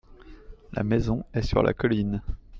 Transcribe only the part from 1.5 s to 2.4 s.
la colline.